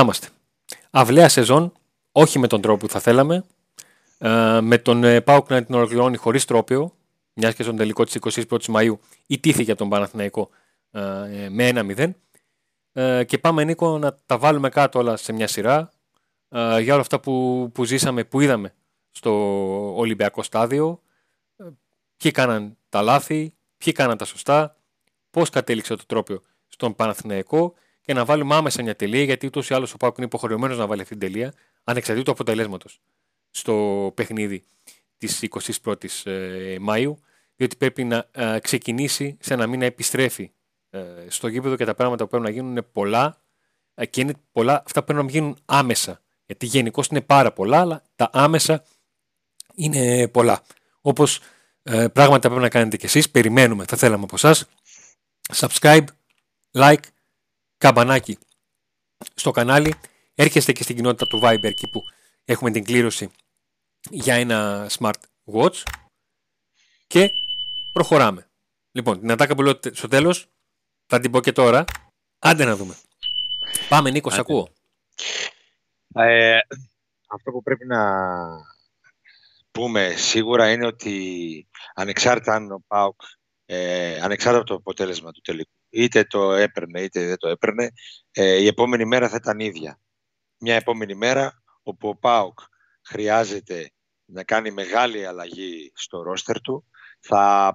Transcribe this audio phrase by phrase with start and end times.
[0.00, 0.28] να είμαστε.
[0.90, 1.72] Αυλαία σεζόν,
[2.12, 3.44] όχι με τον τρόπο που θα θέλαμε.
[4.18, 6.94] Ε, με τον ε, Πάουκ να την ολοκληρώνει χωρίς τρόπιο,
[7.32, 10.48] μιας και στον τελικό της 21η Μαου ιτήθηκε από τον Παναθηναϊκό
[10.90, 11.00] ε,
[11.50, 12.10] με ένα 0.
[12.92, 15.90] Ε, και πάμε Νίκο να τα βάλουμε κάτω όλα σε μια σειρά
[16.48, 18.74] ε, για όλα αυτά που, που ζήσαμε, που είδαμε
[19.10, 19.32] στο
[19.96, 21.02] Ολυμπιακό στάδιο.
[21.56, 21.64] Ε,
[22.16, 24.76] ποιοι κάναν τα λάθη, ποιοι κάναν τα σωστά,
[25.30, 27.74] πώς κατέληξε το τρόπιο στον Παναθηναϊκό
[28.10, 30.86] και να βάλουμε άμεσα μια τελεία, γιατί ούτως ή άλλως ο Πάουκ είναι υποχρεωμένος να
[30.86, 31.52] βάλει αυτή την τελεία,
[31.84, 33.00] ανεξαρτήτως του αποτελέσματος
[33.50, 34.64] στο παιχνίδι
[35.18, 35.48] της
[35.82, 37.18] 21η ε, Μαου,
[37.56, 40.50] διότι πρέπει να ε, ξεκινήσει σε ένα μήνα επιστρέφει
[40.90, 43.42] ε, στο γήπεδο και τα πράγματα που πρέπει να γίνουν είναι πολλά
[44.10, 46.20] και είναι πολλά αυτά που πρέπει να γίνουν άμεσα.
[46.46, 48.84] Γιατί γενικώς είναι πάρα πολλά, αλλά τα άμεσα
[49.74, 50.62] είναι πολλά.
[51.00, 51.40] Όπως
[52.12, 54.66] πράγματα πρέπει να κάνετε κι εσείς, περιμένουμε, θα θέλαμε από εσάς.
[55.54, 56.04] Subscribe,
[56.72, 57.02] like,
[57.80, 58.38] καμπανάκι
[59.34, 59.94] στο κανάλι.
[60.34, 62.02] Έρχεστε και στην κοινότητα του Viber εκεί που
[62.44, 63.30] έχουμε την κλήρωση
[64.10, 65.20] για ένα smart
[65.52, 65.82] watch
[67.06, 67.30] και
[67.92, 68.50] προχωράμε.
[68.92, 70.46] Λοιπόν, την ατάκα που λέω στο τέλος
[71.06, 71.84] θα την πω και τώρα.
[72.38, 72.96] Άντε να δούμε.
[73.88, 74.68] Πάμε Νίκος, ακούω.
[76.14, 76.58] Ε,
[77.26, 78.00] αυτό που πρέπει να
[79.70, 83.20] πούμε σίγουρα είναι ότι ανεξάρτητα αν ο ΠΑΟΚ,
[83.64, 87.90] ε, ανεξάρτητα από το αποτέλεσμα του τελικού, είτε το έπαιρνε είτε δεν το έπαιρνε,
[88.30, 90.00] ε, η επόμενη μέρα θα ήταν ίδια.
[90.58, 92.58] Μια επόμενη μέρα όπου ο ΠΑΟΚ
[93.02, 93.90] χρειάζεται
[94.24, 96.86] να κάνει μεγάλη αλλαγή στο ρόστερ του,
[97.20, 97.74] θα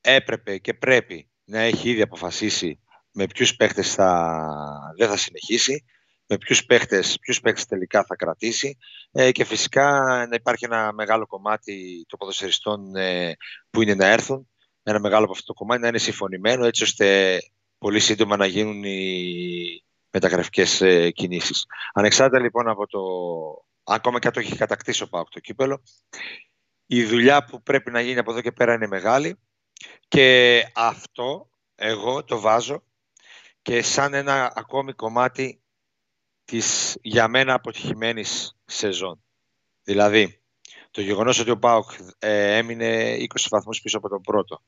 [0.00, 2.80] έπρεπε και πρέπει να έχει ήδη αποφασίσει
[3.12, 5.84] με ποιους παίχτες θα, δεν θα συνεχίσει,
[6.26, 8.76] με ποιους παίχτες, ποιους παίχτες τελικά θα κρατήσει
[9.12, 9.90] ε, και φυσικά
[10.28, 13.36] να υπάρχει ένα μεγάλο κομμάτι των ποδοσφαιριστών ε,
[13.70, 14.51] που είναι να έρθουν,
[14.82, 17.38] ένα μεγάλο από αυτό το κομμάτι να είναι συμφωνημένο έτσι ώστε
[17.78, 21.64] πολύ σύντομα να γίνουν οι μεταγραφικές ε, κινήσεις.
[21.92, 23.00] Ανεξάρτητα λοιπόν από το
[23.84, 25.82] ακόμα και αν το έχει κατακτήσει ο Πάουκ το κύπελο.
[26.86, 29.38] Η δουλειά που πρέπει να γίνει από εδώ και πέρα είναι μεγάλη
[30.08, 32.82] και αυτό εγώ το βάζω
[33.62, 35.62] και σαν ένα ακόμη κομμάτι
[36.44, 39.24] της για μένα αποτυχημένης σεζόν.
[39.82, 40.41] Δηλαδή,
[40.92, 44.62] το γεγονός ότι ο ΠΑΟΚ ε, έμεινε 20 βαθμούς πίσω από τον πρώτο,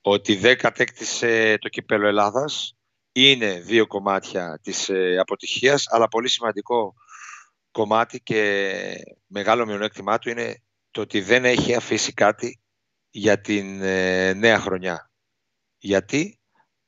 [0.00, 2.74] ότι δεν κατέκτησε το κύπελο Ελλάδας,
[3.12, 6.94] είναι δύο κομμάτια της ε, αποτυχίας, αλλά πολύ σημαντικό
[7.70, 8.92] κομμάτι και
[9.26, 12.60] μεγάλο μειονέκτημά του είναι το ότι δεν έχει αφήσει κάτι
[13.10, 15.10] για την ε, νέα χρονιά.
[15.78, 16.40] Γιατί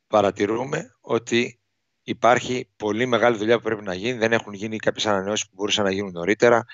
[0.06, 1.60] παρατηρούμε ότι
[2.02, 5.84] υπάρχει πολύ μεγάλη δουλειά που πρέπει να γίνει, δεν έχουν γίνει κάποιες ανανεώσεις που μπορούσαν
[5.84, 6.64] να γίνουν νωρίτερα,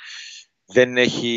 [0.73, 1.29] δεν έχει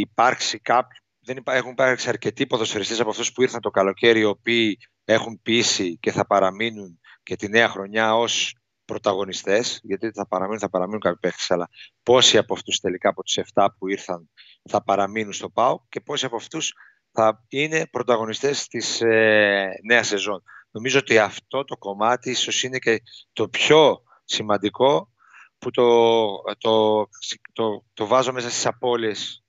[0.00, 4.78] υπάρξει κάποιο, δεν έχουν υπάρξει αρκετοί ποδοσφαιριστές από αυτούς που ήρθαν το καλοκαίρι, οι οποίοι
[5.04, 8.54] έχουν πείσει και θα παραμείνουν και τη νέα χρονιά ως
[8.84, 11.68] πρωταγωνιστές, γιατί θα παραμείνουν, θα παραμείνουν κάποιοι παίχτες, αλλά
[12.02, 14.30] πόσοι από αυτούς τελικά από τους 7 που ήρθαν
[14.68, 16.72] θα παραμείνουν στο ΠΑΟ και πόσοι από αυτούς
[17.12, 20.42] θα είναι πρωταγωνιστές της ε, νέας σεζόν.
[20.70, 23.02] Νομίζω ότι αυτό το κομμάτι ίσως είναι και
[23.32, 25.12] το πιο σημαντικό
[25.60, 27.08] που το, το,
[27.52, 29.44] το, το βάζω μέσα στις απώλειες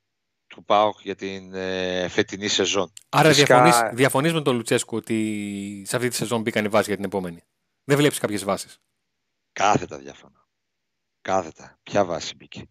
[0.48, 2.94] του ΠΑΟΚ για την ε, φετινή σεζόν.
[3.10, 3.92] Άρα Φυσικά...
[3.94, 7.44] διαφωνείς, με τον Λουτσέσκου ότι σε αυτή τη σεζόν μπήκαν οι βάσεις για την επόμενη.
[7.84, 8.82] Δεν βλέπεις κάποιες βάσεις.
[9.52, 10.48] Κάθετα διαφωνώ.
[11.22, 11.80] Κάθετα.
[11.84, 12.70] Ποια βάση μπήκε;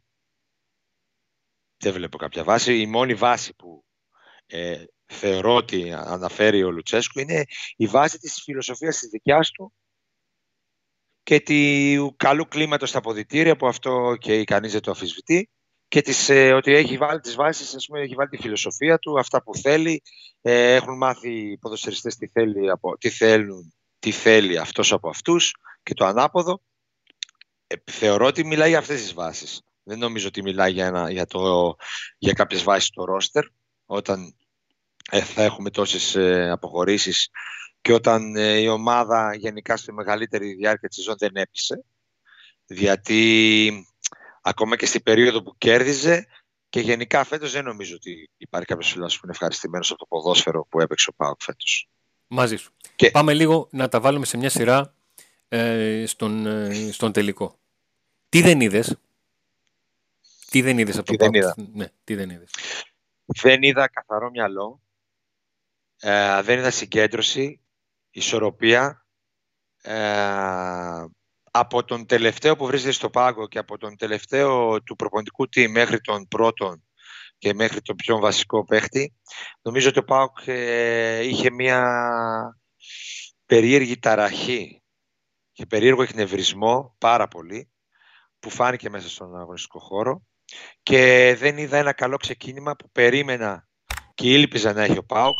[1.77, 2.81] Δεν βλέπω κάποια βάση.
[2.81, 3.84] Η μόνη βάση που
[4.47, 7.45] ε, θεωρώ ότι αναφέρει ο Λουτσέσκου είναι
[7.77, 9.73] η βάση της φιλοσοφίας της δικιάς του
[11.31, 15.51] και του καλού κλίματος στα αποδητήρια που αυτό και κανείς δεν το αφισβητεί
[15.89, 19.19] και τις, ε, ότι έχει βάλει τις βάσεις, ας πούμε, έχει βάλει τη φιλοσοφία του,
[19.19, 20.03] αυτά που θέλει.
[20.41, 25.55] Ε, έχουν μάθει οι ποδοσφαιριστές τι, θέλει από, τι θέλουν, τι θέλει αυτός από αυτούς
[25.82, 26.61] και το ανάποδο
[27.85, 29.62] θεωρώ ότι μιλάει για αυτές τις βάσεις.
[29.83, 31.75] Δεν νομίζω ότι μιλάει για, ένα, για, το,
[32.19, 33.44] για κάποιες βάσεις στο ρόστερ,
[33.87, 34.37] όταν
[35.11, 37.31] ε, θα έχουμε τόσες ε, αποχωρήσεις
[37.81, 41.85] και όταν ε, η ομάδα γενικά στη μεγαλύτερη διάρκεια της σεζόν δεν έπεισε.
[42.67, 43.87] Γιατί
[44.43, 46.27] ακόμα και στην περίοδο που κέρδιζε
[46.69, 50.67] και γενικά φέτος δεν νομίζω ότι υπάρχει κάποιος φίλος που είναι ευχαριστημένος από το ποδόσφαιρο
[50.69, 51.88] που έπαιξε ο Πάοκ φέτος.
[52.27, 52.73] Μαζί σου.
[52.97, 53.11] Και...
[53.11, 54.94] Πάμε λίγο να τα βάλουμε σε μια σειρά
[55.49, 57.59] ε, στον, ε, στον τελικό.
[58.29, 58.97] Τι δεν είδες;
[60.50, 61.55] Τι δεν είδες από το δεν είδα.
[61.73, 62.50] Ναι, τι δεν είδες.
[63.25, 64.81] Δεν είδα καθαρό μυαλό.
[66.00, 67.61] Ε, δεν είδα συγκέντρωση,
[68.11, 69.07] ισορροπία.
[69.83, 71.05] Ε,
[71.51, 76.01] από τον τελευταίο που βρίσκεται στο πάγκο και από τον τελευταίο του προπονητικού team μέχρι
[76.01, 76.85] τον πρώτον
[77.39, 79.15] και μέχρι τον πιο βασικό παίχτη,
[79.62, 81.83] νομίζω ότι ο Πάοκ ε, είχε μια
[83.47, 84.83] περίεργη ταραχή
[85.53, 87.71] και περίεργο εκνευρισμό πάρα πολύ
[88.39, 90.23] που φάνηκε μέσα στον αγωνιστικό χώρο
[90.83, 93.69] και δεν είδα ένα καλό ξεκίνημα που περίμενα
[94.15, 95.39] και ήλπιζα να έχει ο ΠΑΟΚ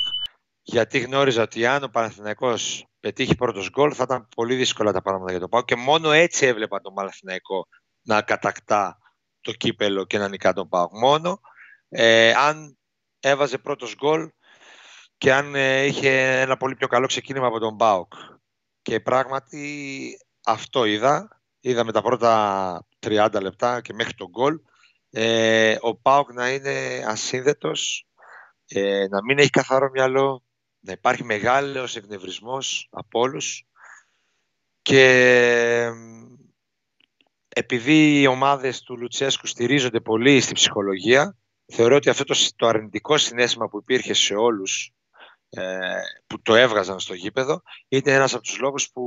[0.73, 5.31] γιατί γνώριζα ότι αν ο Παναθηναϊκός πετύχει πρώτος γκολ θα ήταν πολύ δύσκολα τα πράγματα
[5.31, 7.67] για τον ΠΑΟΚ και μόνο έτσι έβλεπα τον Παναθηναϊκό
[8.03, 8.99] να κατακτά
[9.41, 10.91] το κύπελο και να νικά τον ΠΑΟΚ.
[10.93, 11.41] Μόνο
[11.89, 12.79] ε, αν
[13.21, 14.31] έβαζε πρώτος γκολ
[15.19, 18.13] και αν ε, είχε ένα πολύ πιο καλό ξεκίνημα από τον ΠΑΟΚ.
[18.83, 20.13] Και πράγματι
[20.45, 21.43] αυτό είδα.
[21.63, 24.61] Είδα με τα πρώτα 30 λεπτά και μέχρι τον γκολ
[25.11, 28.07] ε, ο ΠΑΟΚ να είναι ασύνδετος,
[28.69, 30.45] ε, να μην έχει καθαρό μυαλό,
[30.81, 33.67] να υπάρχει μεγάλος ευνευρισμός από όλους.
[34.83, 35.93] Και
[37.49, 41.37] επειδή οι ομάδες του Λουτσέσκου στηρίζονται πολύ στη ψυχολογία,
[41.67, 44.93] θεωρώ ότι αυτό το, το αρνητικό συνέστημα που υπήρχε σε όλους
[45.51, 45.79] ε,
[46.27, 49.05] που το έβγαζαν στο γήπεδο ήταν ένας από τους λόγους που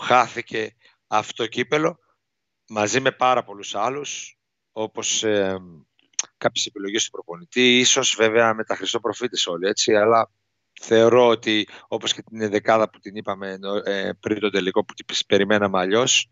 [0.00, 0.76] χάθηκε
[1.06, 1.98] αυτό το κύπελο
[2.68, 4.38] μαζί με πάρα πολλούς άλλους
[4.72, 5.56] όπως ε,
[6.36, 10.30] κάποιες επιλογές του προπονητή, ίσως βέβαια με τα Χριστό προφήτες όλοι, έτσι, αλλά
[10.80, 15.06] θεωρώ ότι όπως και την δεκάδα που την είπαμε ε, πριν το τελικό που την
[15.26, 16.28] περιμέναμε αλλιώς.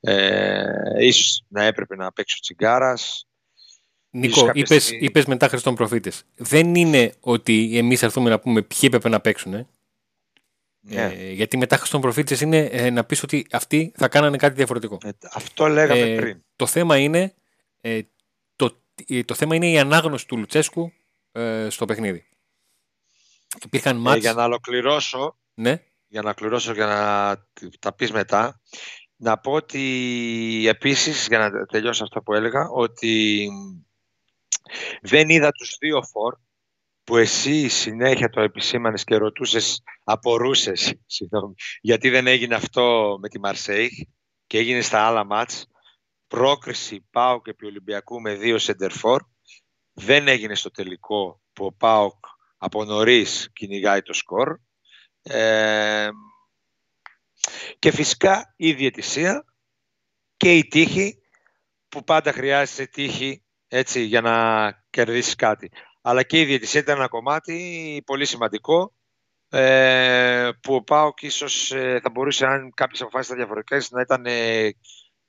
[0.00, 0.64] Ε,
[0.98, 3.24] ίσως να έπρεπε να παίξει ο Τσιγκάρας.
[4.10, 5.04] Νίκο, είπες, στιγμή...
[5.04, 6.22] είπες μετά Χριστόν προφήτες.
[6.36, 9.54] Δεν είναι ότι εμείς έρθουμε να πούμε ποιοι έπρεπε να παίξουν.
[9.54, 9.66] Ε.
[10.80, 11.02] Ναι.
[11.02, 14.98] Ε, γιατί μετά Χριστόν προφήτες είναι ε, να πεις ότι αυτοί θα κάνανε κάτι διαφορετικό.
[15.04, 16.44] Ε, αυτό λέγαμε ε, πριν.
[16.56, 17.34] Το θέμα είναι
[17.80, 18.00] ε,
[18.56, 18.80] το,
[19.24, 20.92] το θέμα είναι η ανάγνωση του Λουτσέσκου
[21.32, 22.24] ε, στο παιχνίδι.
[23.64, 24.20] Υπήρχαν ε, μάτς...
[24.20, 25.82] για να ολοκληρώσω, ναι.
[26.06, 27.36] για να ολοκληρώσω για να
[27.78, 28.60] τα πεις μετά,
[29.16, 33.48] να πω ότι επίσης, για να τελειώσω αυτό που έλεγα, ότι
[35.02, 36.36] δεν είδα τους δύο φορ
[37.04, 43.38] που εσύ συνέχεια το επισήμανες και ρωτούσες, απορούσες, συγγνώμη, γιατί δεν έγινε αυτό με τη
[43.40, 43.92] Μαρσέιχ
[44.46, 45.66] και έγινε στα άλλα μάτς
[46.26, 49.22] πρόκριση ΠΑΟΚ επί Ολυμπιακού με δύο σεντερφόρ.
[49.92, 52.24] Δεν έγινε στο τελικό που ο ΠΑΟΚ
[52.62, 54.58] από νωρίς κυνηγάει το σκορ.
[55.22, 56.08] Ε,
[57.78, 59.44] και φυσικά η διαιτησία
[60.36, 61.18] και η τύχη
[61.88, 64.34] που πάντα χρειάζεται τύχη έτσι, για να
[64.90, 65.70] κερδίσεις κάτι.
[66.02, 68.94] Αλλά και η διαιτησία ήταν ένα κομμάτι πολύ σημαντικό
[69.48, 74.26] ε, που ο ΠΑΟΚ ίσως ε, θα μπορούσε αν κάποιες αποφάσεις ήταν διαφορετικές να ήταν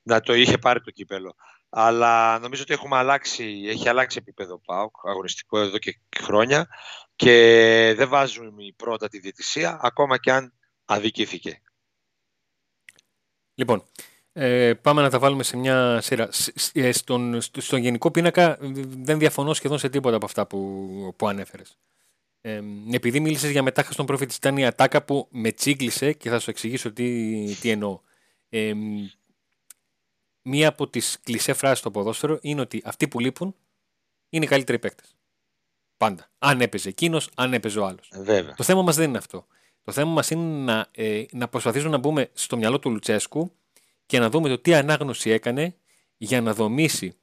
[0.02, 1.34] να το είχε πάρει το κύπελο.
[1.74, 6.68] Αλλά νομίζω ότι έχουμε αλλάξει, έχει αλλάξει επίπεδο ΠΑΟΚ, αγωνιστικό εδώ και χρόνια
[7.16, 10.52] και δεν βάζουμε πρώτα τη διαιτησία, ακόμα και αν
[10.84, 11.62] αδικήθηκε.
[13.54, 13.84] Λοιπόν,
[14.32, 16.28] ε, πάμε να τα βάλουμε σε μια σειρά.
[16.72, 21.78] Ε, στον, στον γενικό πίνακα δεν διαφωνώ σχεδόν σε τίποτα από αυτά που, που ανέφερες.
[22.40, 26.38] Ε, επειδή μίλησες για μετάχαση των προφήτη, ήταν η ατάκα που με τσίγκλισε και θα
[26.38, 28.00] σου εξηγήσω τι, τι εννοώ.
[28.48, 28.72] Ε,
[30.42, 33.54] μία από τις κλεισέ φράσεις στο ποδόσφαιρο είναι ότι αυτοί που λείπουν
[34.28, 35.16] είναι οι καλύτεροι παίκτες.
[35.96, 36.30] Πάντα.
[36.38, 38.10] Αν έπαιζε εκείνος, αν έπαιζε ο άλλος.
[38.26, 39.46] Ε, το θέμα μας δεν είναι αυτό.
[39.84, 43.52] Το θέμα μας είναι να, ε, να προσπαθήσουμε να μπούμε στο μυαλό του Λουτσέσκου
[44.06, 45.76] και να δούμε το τι ανάγνωση έκανε
[46.16, 47.16] για να δομήσει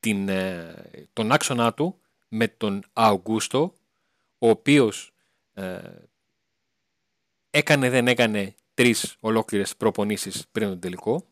[0.00, 3.74] την, ε, τον άξονά του με τον Αουγκούστο,
[4.38, 5.12] ο οποίος
[5.52, 5.78] ε,
[7.50, 11.29] έκανε δεν έκανε τρεις ολόκληρες προπονήσεις πριν τον τελικό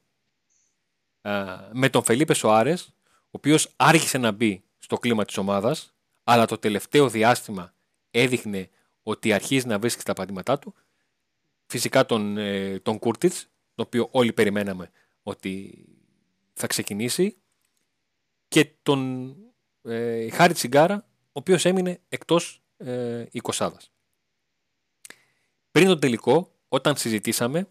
[1.73, 5.95] με τον Φελίπε Σοάρες, ο οποίος άρχισε να μπει στο κλίμα της ομάδας,
[6.25, 7.75] αλλά το τελευταίο διάστημα
[8.11, 8.71] έδειχνε
[9.03, 10.75] ότι αρχίζει να βρίσκει τα πατήματά του.
[11.67, 14.91] Φυσικά τον, ε, τον Κούρτιτς, το οποίο όλοι περιμέναμε
[15.23, 15.85] ότι
[16.53, 17.37] θα ξεκινήσει.
[18.49, 19.35] Και τον
[19.83, 23.25] ε, Χάρη Τσιγκάρα, ο οποίος έμεινε εκτός ε,
[25.71, 27.69] Πριν τον τελικό, όταν συζητήσαμε,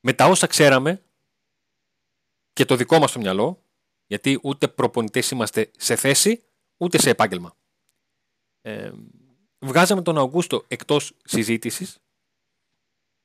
[0.00, 1.02] με τα όσα ξέραμε
[2.52, 3.64] και το δικό μας το μυαλό,
[4.06, 6.42] γιατί ούτε προπονητές είμαστε σε θέση,
[6.76, 7.56] ούτε σε επάγγελμα.
[8.60, 8.92] Ε,
[9.58, 11.98] βγάζαμε τον Αυγούστο εκτός συζήτησης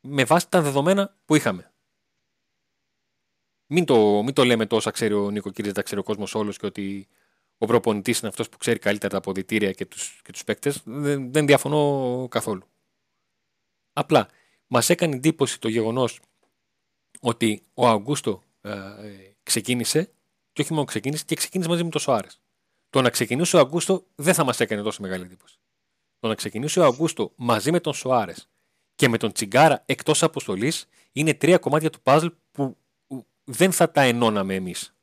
[0.07, 1.73] με βάση τα δεδομένα που είχαμε.
[3.67, 6.57] Μην το, μην το λέμε τόσα ξέρει ο Νίκο Κύριε, τα ξέρει ο κόσμος όλος
[6.57, 7.07] και ότι
[7.57, 10.81] ο προπονητής είναι αυτός που ξέρει καλύτερα τα αποδητήρια και τους, και τους παίκτες.
[10.85, 12.67] Δεν, δεν διαφωνώ καθόλου.
[13.93, 14.27] Απλά
[14.67, 16.19] μας έκανε εντύπωση το γεγονός
[17.19, 18.54] ότι ο Αυγούστο ε,
[19.43, 20.09] ξεκίνησε
[20.53, 22.27] και όχι μόνο ξεκίνησε και ξεκίνησε μαζί με το Σοάρε.
[22.89, 25.57] Το να ξεκινήσει ο Αγκούστο δεν θα μας έκανε τόσο μεγάλη εντύπωση.
[26.19, 28.33] Το να ξεκινήσει ο Αγκούστο μαζί με τον Σοάρε
[28.95, 32.77] και με τον Τσιγκάρα εκτός αποστολής είναι τρία κομμάτια του παζλ που
[33.43, 34.95] δεν θα τα ενώναμε εμείς.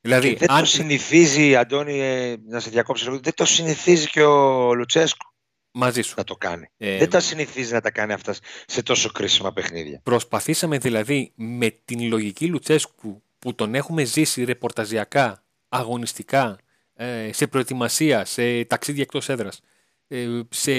[0.00, 0.60] Δηλαδή, δεν αν...
[0.60, 5.29] το συνηθίζει, Αντώνη, ε, να σε διακόψω δεν το συνηθίζει και ο Λουτσέσκου.
[5.72, 6.14] Μαζί σου.
[6.16, 6.70] Να το κάνει.
[6.76, 8.34] Ε, δεν τα συνηθίζεις να τα κάνει αυτά
[8.66, 10.00] σε τόσο κρίσιμα παιχνίδια.
[10.02, 16.58] Προσπαθήσαμε δηλαδή με την λογική Λουτσέσκου που τον έχουμε ζήσει ρεπορταζιακά, αγωνιστικά,
[16.94, 19.60] ε, σε προετοιμασία, σε ταξίδια εκτός έδρας,
[20.08, 20.72] ε, σε,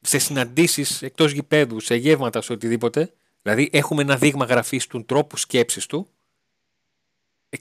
[0.00, 3.12] σε συναντήσεις εκτός γηπέδου, σε γεύματα, σε οτιδήποτε.
[3.42, 6.08] Δηλαδή έχουμε ένα δείγμα γραφής του τρόπου σκέψης του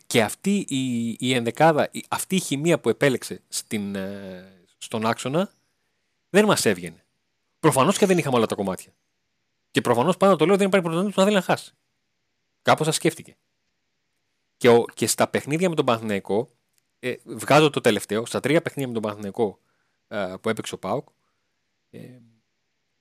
[0.08, 3.98] και αυτή η, η ενδεκάδα, αυτή η χημεία που επέλεξε στην,
[4.77, 5.51] στον άξονα
[6.36, 7.06] δεν μας έβγαινε.
[7.60, 8.94] Προφανώς και δεν είχαμε όλα τα κομμάτια.
[9.72, 11.74] Και προφανώς πάνω το λέω δεν υπάρχει πρωτοβουλία που να θέλει να χάσει.
[12.62, 13.38] Κάπως θα σκέφτηκε.
[14.58, 16.50] Και, ο, και στα παιχνίδια με τον Παναθηναϊκό,
[17.00, 19.60] ε, βγάζω το τελευταίο, στα τρία παιχνίδια με τον Παναθηναϊκό
[20.08, 21.08] ε, που έπαιξε ο Πάουκ,
[21.89, 22.00] ε,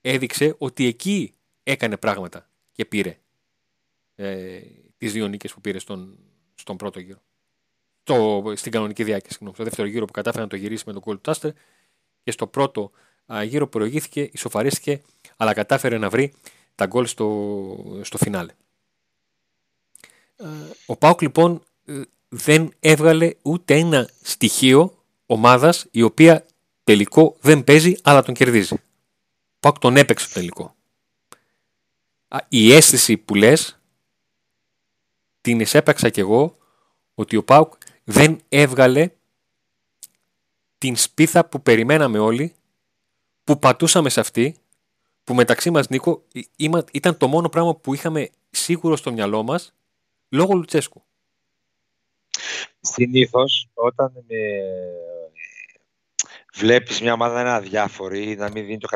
[0.01, 3.19] έδειξε ότι εκεί έκανε πράγματα και πήρε
[4.15, 4.61] ε,
[4.97, 6.19] τις δύο νίκες που πήρε στον,
[6.55, 7.23] στον πρώτο γύρο.
[8.03, 9.55] Στο, στην κανονική διάρκεια, συγγνώμη.
[9.55, 11.53] Στο δεύτερο γύρο που κατάφερε να το γυρίσει με τον κόλ του Τάστερ
[12.23, 12.91] και στο πρώτο
[13.45, 15.03] γύρο προηγήθηκε, ισοφαρίστηκε,
[15.37, 16.33] αλλά κατάφερε να βρει
[16.75, 18.53] τα γκολ στο, στο φινάλε.
[20.37, 20.47] Ε,
[20.87, 26.47] ο Πάουκ λοιπόν ε, δεν έβγαλε ούτε ένα στοιχείο ομάδας η οποία
[26.85, 28.75] τελικό δεν παίζει αλλά τον κερδίζει.
[28.75, 28.79] Ο
[29.61, 30.75] Πάουκ τον έπαιξε τελικό.
[32.49, 33.79] Η αίσθηση που λες
[35.41, 36.57] την εισέπαξα κι εγώ
[37.15, 37.73] ότι ο Πάουκ
[38.05, 39.11] δεν έβγαλε
[40.79, 42.55] την σπίθα που περιμέναμε όλοι,
[43.45, 44.57] που πατούσαμε σε αυτή
[45.25, 46.23] που μεταξύ μας Νίκο
[46.93, 49.75] ήταν το μόνο πράγμα που είχαμε σίγουρο στο μυαλό μας
[50.29, 51.05] λόγω Λουτσέσκου.
[52.81, 54.61] Συνήθως όταν ε,
[56.55, 58.89] βλέπεις μια ομάδα να είναι αδιάφορη, να μην δίνει το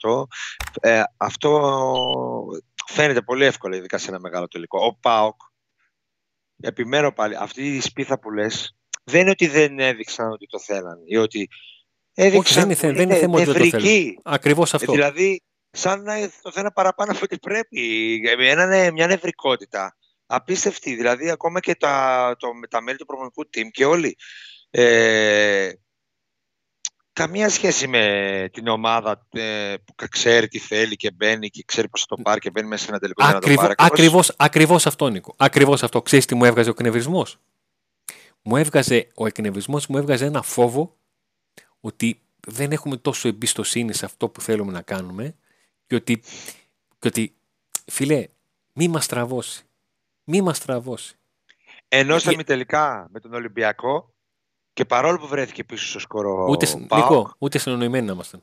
[0.00, 0.24] 100%
[0.80, 1.60] ε, αυτό
[2.86, 4.86] φαίνεται πολύ εύκολο ειδικά σε ένα μεγάλο τελικό.
[4.86, 5.40] Ο ΠΑΟΚ,
[6.60, 10.98] επιμένω πάλι, αυτή η σπίθα που λες δεν είναι ότι δεν έδειξαν ότι το θέλαν
[11.04, 11.48] ή ότι
[12.20, 14.20] έδειξαν Όχι, δεν είναι, δεν είναι θέμα ότι το θέλουν.
[14.22, 14.92] Ακριβώς αυτό.
[14.92, 18.20] Δηλαδή σαν να το θέλουν παραπάνω από ό,τι πρέπει.
[18.38, 19.96] Ένα, μια νευρικότητα
[20.26, 20.94] απίστευτη.
[20.94, 24.16] Δηλαδή, ακόμα και τα, το, τα μέλη του προγραμματικού team και όλοι.
[24.70, 25.70] Ε,
[27.12, 32.00] καμία σχέση με την ομάδα ε, που ξέρει τι θέλει και μπαίνει και ξέρει πώς
[32.00, 33.74] θα το πάρει και μπαίνει μέσα σε ένα τελικό Ακριβ, να το πάρει.
[33.78, 35.34] Ακριβώς, ακριβώς αυτό, Νίκο.
[35.36, 36.02] Ακριβώς αυτό.
[36.02, 37.38] Ξέρεις τι μου έβγαζε ο εκνευρισμός;
[38.42, 40.99] Μου έβγαζε, ο εκνευρισμός μου έβγαζε ένα φόβο
[41.80, 45.36] ότι δεν έχουμε τόσο εμπιστοσύνη σε αυτό που θέλουμε να κάνουμε
[45.86, 46.22] και ότι,
[46.98, 47.34] και ότι
[47.86, 48.26] φίλε,
[48.72, 49.64] μη μας τραβώσει.
[50.24, 51.18] Μη μας τραβώσει.
[51.88, 52.44] Ενώσαμε και...
[52.44, 54.14] τελικά με τον Ολυμπιακό
[54.72, 58.40] και παρόλο που βρέθηκε πίσω στο σκορό ούτε, Νίκο, ούτε συνονοημένοι να ήμασταν.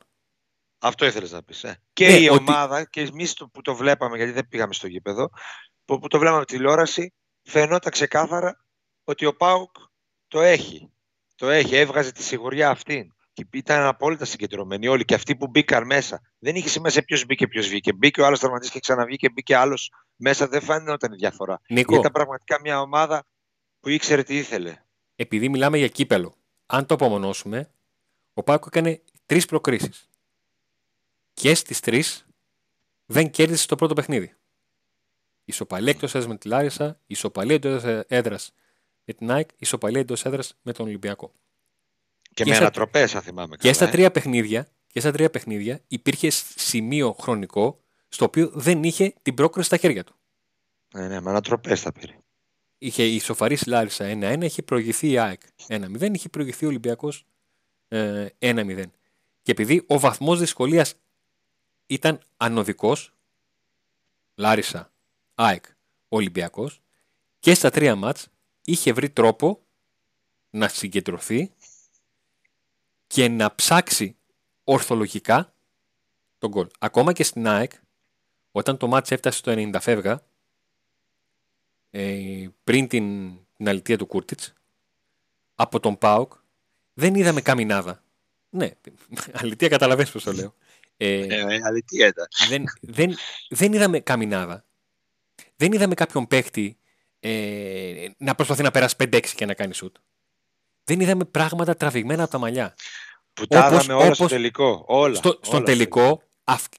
[0.78, 1.64] Αυτό ήθελες να πεις.
[1.64, 1.82] Ε.
[1.92, 5.30] Και ναι, η ομάδα και εμείς που το βλέπαμε, γιατί δεν πήγαμε στο γήπεδο,
[5.84, 8.64] που, που το βλέπαμε τηλεόραση, φαινόταν ξεκάθαρα
[9.04, 9.76] ότι ο Πάουκ
[10.28, 10.90] το έχει.
[11.34, 15.86] Το έχει, έβγαζε τη σιγουριά αυτήν και ήταν απόλυτα συγκεντρωμένοι όλοι και αυτοί που μπήκαν
[15.86, 16.20] μέσα.
[16.38, 17.92] Δεν είχε σημασία ποιος μπήκε, ποιος βγήκε.
[17.92, 20.48] Μπήκε ο άλλος τραυματίστηκε και ξαναβγήκε, μπήκε άλλος μέσα.
[20.48, 21.60] Δεν φάνηκε η διαφορά.
[21.68, 23.26] Νίκο, ήταν πραγματικά μια ομάδα
[23.80, 24.76] που ήξερε τι ήθελε.
[25.16, 26.34] Επειδή μιλάμε για κύπελο,
[26.66, 27.70] αν το απομονώσουμε,
[28.32, 30.08] ο Πάκο έκανε τρεις προκρίσεις.
[31.34, 32.26] Και στις τρεις
[33.06, 34.34] δεν κέρδισε το πρώτο παιχνίδι.
[35.44, 38.52] Ισοπαλία εκτός έδρας με τη Λάρισα, ισοπαλία εντό έδρας
[39.04, 41.32] με την ΑΕΚ, ισοπαλία εντό έδρας με τον Ολυμπιακό.
[42.38, 43.56] Και, και με ανατροπές, αν θυμάμαι.
[43.56, 43.90] Και στα, ε.
[43.90, 49.66] τρία παιχνίδια, και στα τρία παιχνίδια υπήρχε σημείο χρονικό στο οποίο δεν είχε την πρόκριση
[49.66, 50.14] στα χέρια του.
[50.94, 52.18] Ναι, ναι, με ανατροπές θα πήρε.
[52.78, 57.26] Είχε η Σοφαρή Λάρισα 1-1, είχε προηγηθεί η ΑΕΚ 1-0, είχε προηγηθεί ο Ολυμπιακός
[57.88, 58.84] ε, 1-0.
[59.42, 60.94] Και επειδή ο βαθμός δυσκολίας
[61.86, 63.14] ήταν ανωδικός,
[64.34, 64.92] Λάρισα,
[65.34, 65.64] ΑΕΚ,
[66.08, 66.80] Ολυμπιακός,
[67.38, 68.28] και στα τρία μάτς
[68.64, 69.62] είχε βρει τρόπο
[70.50, 71.52] να συγκεντρωθεί
[73.08, 74.16] και να ψάξει
[74.64, 75.54] ορθολογικά
[76.38, 76.66] τον γκολ.
[76.78, 77.72] Ακόμα και στην ΑΕΚ,
[78.50, 80.24] όταν το μάτς έφτασε στο 90 φεύγα,
[81.90, 84.52] ε, πριν την, την αλητία του Κούρτιτς,
[85.54, 86.32] από τον ΠΑΟΚ,
[86.92, 88.02] δεν είδαμε καμινάδα.
[88.50, 88.70] Ναι,
[89.40, 90.54] αλητία καταλαβαίνεις πώς το λέω.
[90.96, 92.26] Ε, ε, αλητία ήταν.
[92.48, 93.14] Δεν, δεν,
[93.48, 94.64] δεν είδαμε καμινάδα.
[95.56, 96.78] Δεν είδαμε κάποιον παίχτη
[97.20, 99.96] ε, να προσπαθεί να περάσει 5-6 και να κάνει σουτ
[100.88, 102.74] δεν είδαμε πράγματα τραβηγμένα από τα μαλλιά.
[103.32, 104.84] Που τα είδαμε όλα στο τελικό.
[104.86, 106.22] Όλα, στο, στον τελικό,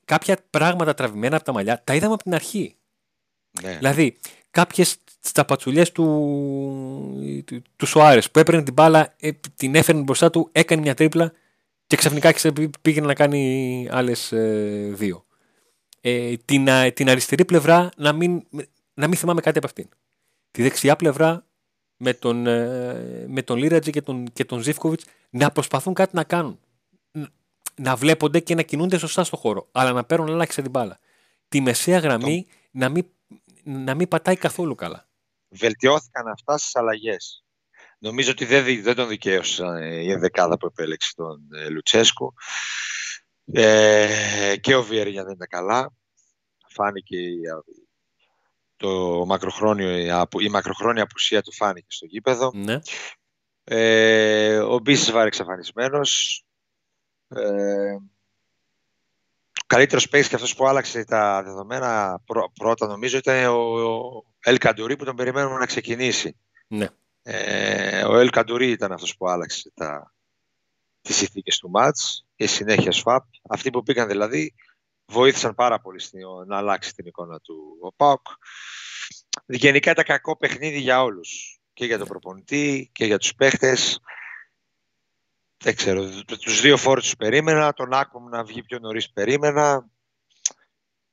[0.05, 2.75] κάποια πράγματα τραβηγμένα από τα μαλλιά τα είδαμε από την αρχή.
[3.61, 3.77] Ναι.
[3.77, 4.17] Δηλαδή,
[4.51, 6.05] κάποιες σταπατσουλιέ του,
[7.45, 11.31] του, του Σοάρε που έπαιρνε την μπάλα, ε, την έφερνε μπροστά του, έκανε μια τρίπλα
[11.87, 12.33] και ξαφνικά
[12.81, 15.25] πήγαινε να κάνει άλλες ε, δύο.
[16.01, 18.43] Ε, την, την αριστερή πλευρά να μην,
[18.93, 19.89] να μην θυμάμαι κάτι από αυτήν.
[20.51, 21.48] Τη δεξιά πλευρά
[22.01, 26.23] με τον, ε, με τον Λίρατζη και τον, και τον Ζήφκοβιτς να προσπαθούν κάτι να
[26.23, 26.59] κάνουν.
[27.75, 30.99] Να βλέπονται και να κινούνται σωστά στο χώρο, αλλά να παίρνουν ελάχιστα την μπάλα.
[31.49, 33.05] Τη μεσαία γραμμή να, μην,
[33.63, 35.07] να μην πατάει καθόλου καλά.
[35.49, 37.43] βελτιώθηκαν αυτά στις αλλαγές.
[37.99, 39.65] Νομίζω ότι δεν, δεν τον δικαίωσε
[40.03, 42.33] η δεκάδα που επέλεξε τον ε, Λουτσέσκο.
[43.51, 45.93] Ε, και ο Βιέρια δεν ήταν καλά.
[46.67, 47.17] Φάνηκε
[48.79, 49.97] το μακροχρόνιο,
[50.39, 52.51] η μακροχρόνια απουσία του φάνηκε στο γήπεδο.
[52.53, 52.79] Ναι.
[53.63, 56.43] Ε, ο Μπίσης βάρε εξαφανισμένος.
[57.27, 57.97] Ε,
[59.65, 62.21] καλύτερος παίκτης και αυτός που άλλαξε τα δεδομένα
[62.53, 66.37] πρώτα νομίζω ήταν ο, ο Ελ Καντουρί που τον περιμένουμε να ξεκινήσει.
[66.67, 66.87] Ναι.
[67.21, 70.13] Ε, ο Ελ Καντουρί ήταν αυτός που άλλαξε τα,
[71.01, 73.23] τις συνθήκες του μάτς και συνέχεια ΣΦΑΠ.
[73.49, 74.53] Αυτοί που πήγαν δηλαδή
[75.09, 75.99] βοήθησαν πάρα πολύ
[76.47, 78.27] να αλλάξει την εικόνα του ο ΠΑΟΚ.
[79.45, 81.59] Γενικά ήταν κακό παιχνίδι για όλους.
[81.73, 83.99] Και για τον προπονητή και για τους παίχτες.
[85.57, 89.89] Δεν ξέρω, τους δύο φόρους τους περίμενα, τον Άκομ να βγει πιο νωρίς περίμενα.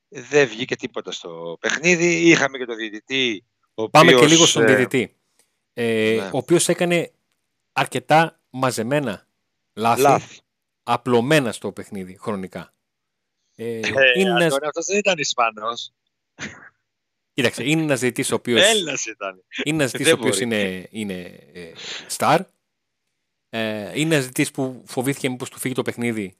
[0.07, 2.29] Δεν βγήκε τίποτα στο παιχνίδι.
[2.29, 3.45] Είχαμε και τον διαιτητή.
[3.73, 5.15] Ο Πάμε οποίος, και λίγο στον ε, διαιτητή.
[5.73, 6.25] Ε, ναι.
[6.25, 7.11] Ο οποίος έκανε
[7.71, 9.27] αρκετά μαζεμένα
[9.73, 10.39] λάθη, Λάθη.
[10.83, 12.73] απλωμένα στο παιχνίδι χρονικά.
[13.59, 13.79] Ε, Ε,
[14.15, 15.91] είναι ένας, Αντώνη, αυτός δεν ήταν Ισπανός.
[17.33, 19.43] κοίταξε, είναι ένας διαιτητής ο οποίος, Έλληνας ήταν.
[19.63, 20.45] είναι ένας διαιτητής Δεν ο οποίος μπορεί.
[20.45, 21.13] είναι, είναι
[21.53, 21.71] ε,
[22.17, 22.39] star.
[23.49, 26.37] Ε, είναι ένας διαιτητής που φοβήθηκε μήπως του φύγει το παιχνίδι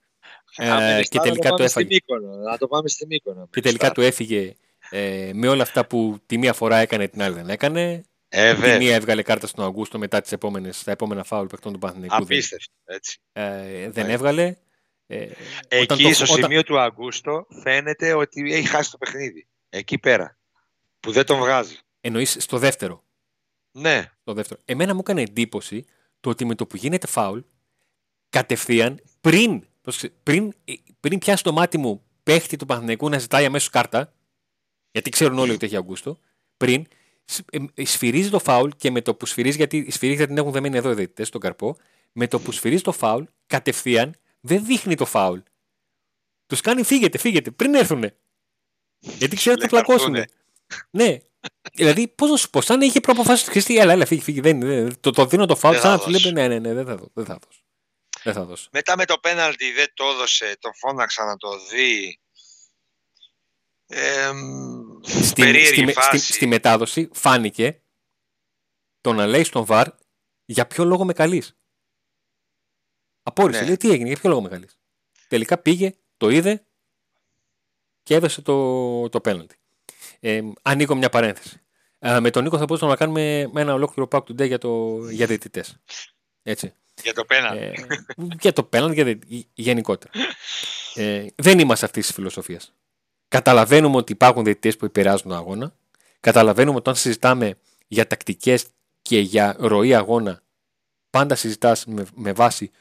[0.58, 1.88] Ε, Άμα είναι και Ισπανός, τελικά να το πάμε στη έφαγε.
[1.94, 3.48] Μύκονο, Να το πάμε στη Μύκονο.
[3.52, 4.56] και τελικά του έφυγε
[4.90, 8.04] ε, με όλα αυτά που τη μία φορά έκανε, την άλλη δεν έκανε.
[8.30, 8.78] Ε, Τη βέβαια.
[8.78, 12.16] μία έβγαλε κάρτα στον Αγκούστο μετά τις επόμενες, τα επόμενα φάουλ παιχτών του Παναθηναϊκού.
[12.16, 12.74] δεν- Απίστευτο.
[12.86, 13.18] Έτσι.
[13.34, 14.12] Ε, δεν Ναι.
[14.14, 14.56] έβγαλε.
[15.08, 15.36] Ε, όταν
[15.68, 19.48] Εκεί το- στο όταν- σημείο του Αγκούστο φαίνεται ότι έχει χάσει το παιχνίδι.
[19.70, 20.38] Εκεί πέρα.
[21.00, 21.78] Που δεν τον βγάζει.
[22.02, 23.04] Εννοείς στο δεύτερο.
[23.72, 24.12] Ναι.
[24.22, 24.62] Στο δεύτερο.
[24.66, 25.86] Εμένα μου έκανε εντύπωση
[26.20, 27.40] το ότι με το που γίνεται φάουλ,
[28.30, 33.46] κατευθείαν πριν, πρόσεξε, πριν, ε, πριν πιάσει το μάτι μου παίχτη του Παναθηναϊκού να ζητάει
[33.46, 34.14] αμέσως κάρτα,
[34.92, 36.20] γιατί ξέρουν όλοι ότι έχει Αγκούστο,
[36.58, 36.86] πριν
[37.26, 40.28] σ- ε, ε, σφυρίζει το φάουλ και με το που σφυρίζει, γιατί οι σφυρίζει δεν
[40.28, 41.78] την έχουν δεμένη εδώ οι διαιτητές στον καρπό,
[42.12, 44.16] με το που σφυρίζει το φάουλ, κατευθείαν
[44.48, 45.40] δεν δείχνει το φάουλ.
[46.48, 48.18] Τους κάνει φύγετε, φύγετε, πριν έρθουνε.
[49.00, 50.26] Γιατί ξέρω ότι θα Λέει, πλακώσουνε.
[50.90, 51.18] Ναι.
[51.74, 54.40] Δηλαδή, πώς να σου πω, σαν να είχε προποφάσει Χριστί, έλα, έλα, φύγει, φύγει.
[54.42, 56.34] Δεν, δεν, το, το δίνω το φάουλ, Δεν σαν θα να του λέει, δώσω.
[56.34, 57.12] ναι, ναι, ναι, δεν θα δώσω.
[57.14, 57.62] Δεν θα δώσω.
[58.24, 58.70] Δεν θα δώσω.
[58.72, 62.20] Μετά με το πέναλτι δεν το έδωσε, τον φώναξα να το δει.
[63.90, 66.18] Ε, μ, Στη, περίεργη στη, με- φάση.
[66.18, 67.82] στη, στη μετάδοση φάνηκε
[69.02, 69.88] το να λέει στον Βαρ
[70.46, 71.58] για ποιο λόγο με καλείς.
[73.28, 73.60] Απόρρισε.
[73.60, 73.66] Ναι.
[73.66, 74.68] Λέει τι έγινε, για ποιο λόγο με καλεί.
[75.28, 76.64] Τελικά πήγε, το είδε
[78.04, 79.56] και έδωσε το, το πέναλτι.
[80.20, 81.62] Ε, ανοίγω μια παρένθεση.
[82.00, 85.26] Ε, με τον Νίκο θα μπορούσαμε να κάνουμε ένα ολόκληρο pack today για, το, για
[85.26, 85.78] διαιτητές.
[86.44, 86.74] Έτσι.
[87.04, 87.64] Για το πέναλτι.
[87.64, 87.72] Ε,
[88.40, 90.12] για το πέναλτι, για δε- γενικότερα.
[90.96, 92.74] Ε, δεν είμαστε αυτής της φιλοσοφίας.
[93.28, 95.76] Καταλαβαίνουμε ότι υπάρχουν διαιτητές που επηρεάζουν τον αγώνα.
[96.20, 98.66] Καταλαβαίνουμε ότι όταν συζητάμε για τακτικές
[99.02, 100.42] και για ροή αγώνα,
[101.10, 102.72] πάντα συζητάς με, με βάση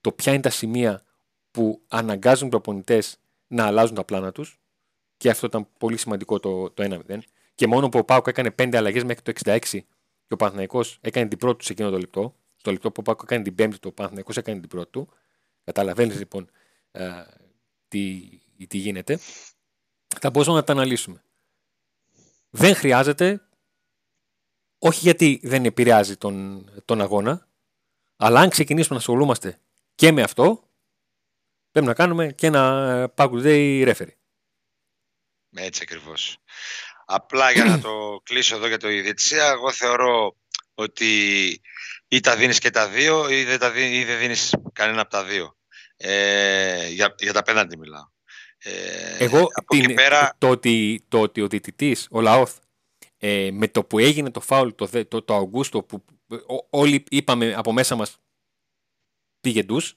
[0.00, 1.02] το ποια είναι τα σημεία
[1.50, 4.60] που αναγκάζουν προπονητές να αλλάζουν τα πλάνα τους.
[5.16, 7.18] Και αυτό ήταν πολύ σημαντικό το, το 1-0.
[7.54, 9.58] Και μόνο που ο Πάουκ έκανε 5 αλλαγές μέχρι το 66
[10.28, 12.36] και ο Παναθηναϊκός έκανε την πρώτη του σε εκείνο το λεπτό.
[12.56, 15.08] Στο λεπτό που ο Πάουκ έκανε την πέμπτη, το Παναθηναϊκός έκανε την πρώτη του.
[15.64, 16.50] Καταλαβαίνεις λοιπόν
[16.90, 17.08] ε,
[17.88, 18.28] τι,
[18.68, 19.18] τι γίνεται.
[20.20, 21.22] Θα μπορούσαμε να τα αναλύσουμε.
[22.50, 23.42] Δεν χρειάζεται,
[24.78, 27.48] όχι γιατί δεν επηρεάζει τον, τον αγώνα,
[28.16, 29.60] αλλά αν ξεκινήσουμε να ασχολούμαστε
[29.98, 30.68] και με αυτό,
[31.70, 34.16] πρέπει να κάνουμε και ένα Pack Day referee.
[35.56, 36.38] Έτσι ακριβώς.
[37.06, 37.90] Απλά για να το
[38.28, 40.36] κλείσω εδώ για το ιδιαιτησία, εγώ θεωρώ
[40.74, 41.14] ότι
[42.08, 45.10] ή τα δίνεις και τα δύο ή δεν, τα δίνεις, ή δεν δίνεις κανένα από
[45.10, 45.56] τα δύο.
[45.96, 48.04] Ε, για, για τα πέναντι μιλάω.
[48.58, 52.56] Ε, Εγώ από εκεί την, πέρα, το, ότι, το ότι ο διαιτητής, ο Λαόθ,
[53.18, 56.04] ε, με το που έγινε το φάουλ το, δε- το, το Αυγούστο που
[56.46, 58.16] ό- όλοι είπαμε από μέσα μας
[59.40, 59.96] πήγε ντους,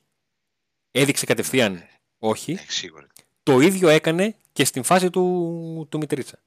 [0.92, 1.84] έδειξε κατευθείαν
[2.20, 2.52] όχι.
[2.52, 3.08] ε, σίγουρα,
[3.44, 6.40] Το ίδιο έκανε και στην φάση του, του Μητρίτσα.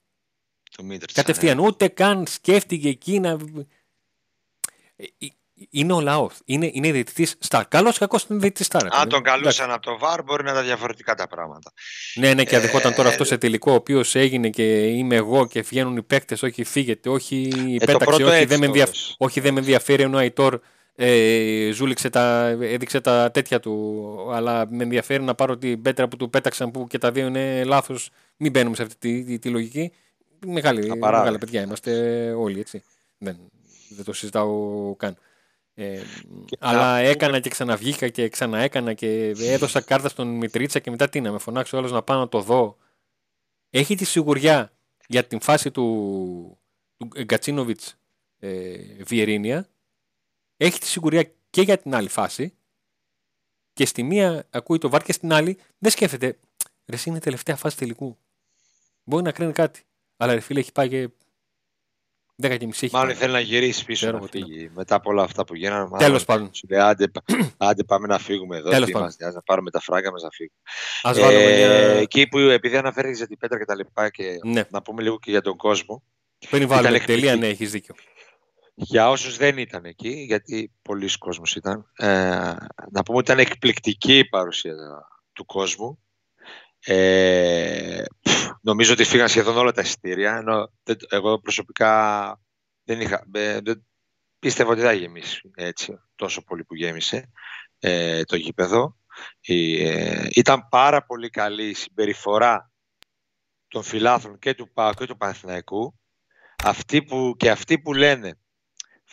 [0.77, 1.67] το Μίτριτσα, Κατευθείαν, ναι.
[1.67, 3.29] ούτε καν σκέφτηκε εκεί να.
[4.97, 5.27] Ε, ε,
[5.71, 6.39] Είναι ο Λαόθ.
[6.45, 7.69] Είναι, είναι διαιτητής Σταρ.
[7.69, 8.95] Καλός ή κακός είναι διαιτητής Σταρ.
[8.95, 11.73] Αν τον καλούσαν από το ΒΑΡ μπορεί να ήταν διαφορετικά τα πράγματα.
[12.15, 15.47] Ναι, ναι, και αδεχόταν τώρα Ε, αυτός σε τελικό, ο οποίος έγινε και είμαι εγώ
[15.47, 18.65] και βγαίνουν οι παίκτες, όχι φύγετε, όχι Ε, το πέταξε, πρώτο όχι, έτσι δεν με
[18.67, 18.89] το ενδιαφ...
[18.89, 19.15] έδωσε.
[19.19, 20.61] όχι δεν με ενδιαφέρει ενώ ο Αϊτόρ
[20.97, 26.17] ε, ζούληξε τα, έδειξε τα τέτοια του, αλλά με ενδιαφέρει να πάρω την πέτρα που
[26.17, 28.11] του πέταξαν που και τα δύο είναι λάθος.
[28.37, 29.93] Μην μπαίνουμε σε αυτή τη, τη, τη λογική.
[30.47, 31.19] Μεγάλη, Απαράδεκτο.
[31.19, 32.83] μεγάλα παιδιά είμαστε όλοι έτσι.
[33.19, 33.37] Δεν,
[33.89, 35.17] δεν το συζητάω καν.
[35.75, 36.01] Ε,
[36.59, 41.09] αλλά να πούμε- έκανα και ξαναβγήκα και ξαναέκανα και έδωσα κάρτα στον Μητρίτσα και μετά
[41.09, 42.77] τι να με φωνάξει ο άλλος να πάω να το δω.
[43.71, 44.73] Έχει τη σιγουριά
[45.09, 46.59] για την φάση του,
[46.97, 47.95] του Γκατσίνοβιτς
[48.39, 49.69] ε, Βιερίνια,
[50.57, 52.55] έχει τη σιγουριά και για την άλλη φάση
[53.73, 56.39] και στη μία ακούει το βάρ και στην άλλη δεν σκέφτεται.
[56.87, 58.19] Ρε, είναι η τελευταία φάση τελικού.
[59.05, 59.83] Μπορεί να κρίνει κάτι.
[60.17, 61.09] Αλλά ρε φίλε έχει πάει και
[62.43, 62.89] 10 και μισή.
[62.93, 65.89] Μάλλον θέλει να γυρίσει πίσω να φύγει μετά από όλα αυτά που γίνανε.
[65.99, 66.55] Τέλος πάντων.
[66.55, 67.11] Σου λέει άντε,
[67.57, 68.71] άντε πάμε να φύγουμε εδώ.
[68.71, 69.13] Τέλος τι πάντων.
[69.21, 70.59] μας, να πάρουμε τα φράγκα μας να φύγουμε.
[71.03, 72.01] Ας βάλουμε Ε, μια...
[72.01, 75.19] Εκεί που επειδή αναφέρθηκε για την Πέτρα και τα λοιπά και Ναι, να πούμε λίγο
[75.19, 76.03] και για τον κόσμο.
[76.51, 77.39] πριν βάλουμε ήταν τελεία, εκπληκτική.
[77.41, 77.95] ναι, έχεις δίκιο.
[78.75, 82.07] Για όσους δεν ήταν εκεί, γιατί πολλοί κόσμος ήταν, ε,
[82.91, 84.75] να πούμε ότι ήταν εκπληκτική η παρουσία
[85.33, 85.99] του κόσμου.
[86.87, 92.41] Ε, πφ, νομίζω ότι φύγαν σχεδόν όλα τα εισιτήρια, ενώ δεν- εγώ προσωπικά
[92.85, 93.87] δεν είχα, ε, δεν,
[94.39, 97.31] πίστευα ότι δεν θα γεμίσει έτσι, τόσο πολύ που γέμισε
[97.79, 98.97] ε, το γήπεδο.
[99.41, 102.71] Η, ε, ήταν πάρα πολύ καλή η συμπεριφορά
[103.69, 105.99] των φιλάθλων και του ΠΑΟ και του Παναθηναϊκού.
[106.65, 108.39] Αυτοί που, και αυτοί που λένε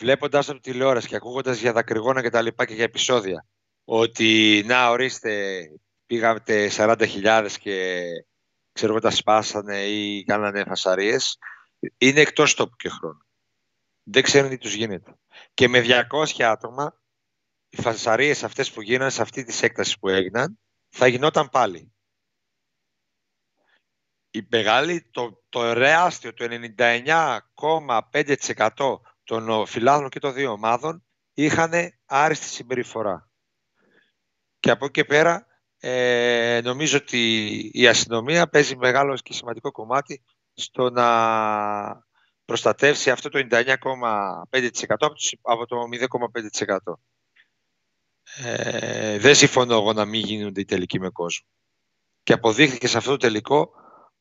[0.02, 3.46] βλέποντας από τηλεόραση και ακούγοντας για δακρυγόνα και τα λοιπά και για επεισόδια
[3.84, 5.62] ότι να ορίστε
[6.06, 8.02] πήγατε 40.000 και
[8.72, 11.38] ξέρω εγώ τα σπάσανε ή κάνανε φασαρίες
[11.98, 13.26] είναι εκτός τόπου και χρόνου.
[14.02, 15.14] Δεν ξέρουν τι τους γίνεται.
[15.54, 17.00] Και με 200 άτομα
[17.68, 21.92] οι φασαρίες αυτές που γίνανε σε αυτή της έκτασης που έγιναν θα γινόταν πάλι.
[24.30, 31.72] Η μεγάλη, το, το ρεάστιο, το 99,5% των φιλάθλων και των δύο ομάδων είχαν
[32.04, 33.30] άριστη συμπεριφορά.
[34.60, 35.46] Και από εκεί και πέρα
[35.78, 40.22] ε, νομίζω ότι η αστυνομία παίζει μεγάλο και σημαντικό κομμάτι
[40.54, 41.06] στο να
[42.44, 47.00] προστατεύσει αυτό το 99,5% από τους- από το 0,5%.
[48.36, 51.46] Ε, δεν συμφωνώ εγώ να μην γίνονται οι τελικοί με κόσμο.
[52.22, 53.70] Και αποδείχθηκε σε αυτό το τελικό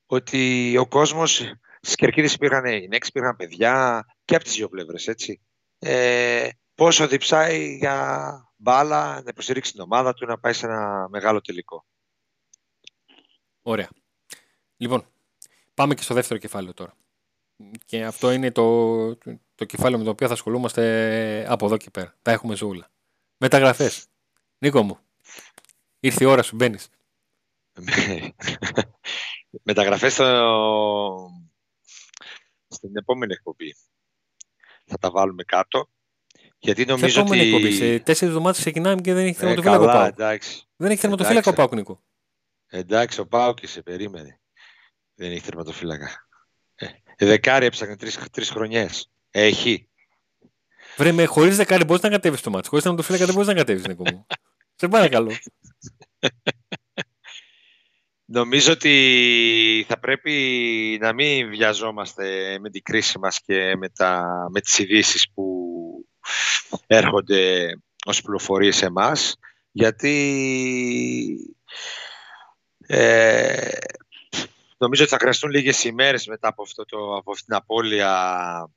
[0.06, 5.42] ότι ο κόσμος στις κερκίδες υπήρχαν γυναίκες, υπήρχαν παιδιά και από τις δύο πλευρές, έτσι.
[5.80, 11.42] Ε, πόσο διψάει για μπάλα, να υποστηρίξει την ομάδα του, να πάει σε ένα μεγάλο
[11.42, 11.86] τελικό.
[13.62, 13.90] Ωραία.
[14.78, 15.06] Λοιπόν,
[15.74, 16.94] πάμε και στο δεύτερο κεφάλαιο τώρα.
[17.86, 19.16] Και αυτό είναι το,
[19.56, 22.16] το κεφάλαιο με το οποίο θα ασχολούμαστε από εδώ και πέρα.
[22.22, 22.92] Τα έχουμε ζούλα.
[23.38, 24.08] Μεταγραφές.
[24.58, 25.00] Νίκο μου,
[26.00, 26.90] ήρθε η ώρα σου, μπαίνεις.
[29.64, 31.30] Μεταγραφές στο...
[32.68, 33.76] στην επόμενη εκπομπή.
[34.92, 35.90] Θα τα βάλουμε κάτω.
[36.60, 37.50] Γιατί Σε νομίζω επόμενη ότι...
[37.50, 37.72] εκπομπή.
[37.74, 40.06] Σε τέσσερις εβδομάδες ξεκινάμε και δεν έχει Ε, θερματοφύλακο καλά, πάω.
[40.08, 40.64] εντάξει.
[40.76, 41.68] Δεν έχει θερματοφύλακο εντάξει.
[41.70, 42.04] πάω, Νίκο.
[42.68, 44.40] Εντάξει, ο Πάοκ σε περίμενε.
[45.16, 46.28] Δεν έχει τερματοφύλακα.
[47.16, 49.12] Ε, δεκάρι έψαχνε τρεις, τρεις χρονιές.
[49.32, 49.90] Έχει.
[50.98, 52.70] Βρε, με χωρίς δεκάρι μπορείς να κατέβεις το μάτσο.
[52.70, 54.26] Χωρίς θερματοφύλακα δεν μπορείς να κατέβεις, Νίκο μου.
[54.80, 55.32] Σε παρακαλώ.
[58.34, 64.62] Νομίζω ότι θα πρέπει να μην βιαζόμαστε με την κρίση μας και με, τα, με
[64.62, 65.46] τις ειδήσεις που
[66.88, 67.74] έρχονται
[68.06, 69.36] ως πληροφορίες σε εμάς,
[69.72, 70.16] γιατί
[72.88, 73.70] ε,
[74.78, 78.68] νομίζω ότι θα χρειαστούν λίγες ημέρες μετά από, αυτό το, από αυτή την απώλεια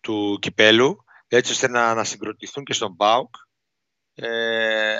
[0.00, 3.34] του κυπέλου, έτσι ώστε να, να συγκροτηθούν και στον ΠΑΟΚ
[4.14, 4.96] ε,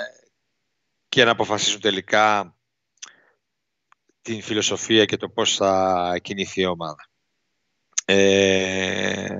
[1.09, 2.55] και να αποφασίσουν τελικά
[4.23, 7.09] την φιλοσοφία και το πώς θα κινηθεί η ομάδα.
[8.05, 9.39] Ε,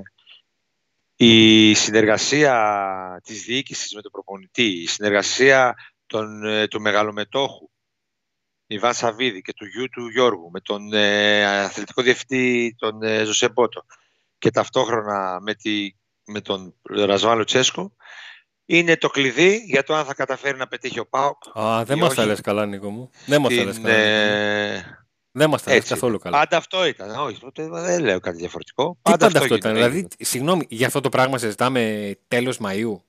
[1.16, 5.74] η συνεργασία της διοίκησης με τον προπονητή, η συνεργασία
[6.06, 7.70] των, ε, του μεγαλομετόχου
[8.66, 13.48] Ιβάν Σαββίδη και του γιου του Γιώργου με τον ε, αθλητικό διευθυντή τον ε, Ζωσέ
[13.48, 13.84] Μπότο
[14.38, 15.90] και ταυτόχρονα με, τη,
[16.24, 17.96] με τον Ρασβάλο Τσέσκο
[18.66, 22.00] είναι το κλειδί για το αν θα καταφέρει να πετύχει ο ΠΑΟΚ Α, δεν Ή
[22.00, 22.16] μας όχι.
[22.18, 23.10] τα λες καλά, Νίκο μου.
[23.26, 23.96] Δεν μας τα λες την, καλά.
[23.96, 24.14] Νίκο μου.
[24.18, 25.92] ε, Δεν μας τα λες έτσι.
[25.92, 26.38] καθόλου καλά.
[26.38, 27.10] Πάντα αυτό ήταν.
[27.10, 28.98] Όχι, τότε δεν λέω κάτι διαφορετικό.
[29.02, 29.70] Τι πάντα αυτό έγινε, ήταν.
[29.76, 29.88] έγινε.
[29.88, 33.00] Δηλαδή, συγγνώμη, για αυτό το πράγμα συζητάμε τέλος Μαΐου;